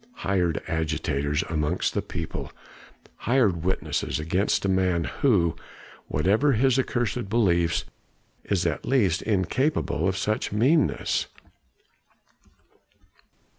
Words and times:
"Hired 0.25 0.63
agitators 0.67 1.43
amongst 1.47 1.93
the 1.93 2.01
people; 2.01 2.51
hired 3.17 3.63
witnesses 3.63 4.19
against 4.19 4.65
a 4.65 4.67
man 4.67 5.03
who, 5.03 5.55
whatever 6.07 6.53
his 6.53 6.79
accursed 6.79 7.29
beliefs, 7.29 7.85
is 8.43 8.65
at 8.65 8.83
least 8.83 9.21
incapable 9.21 10.07
of 10.07 10.17
such 10.17 10.51
meanness." 10.51 11.27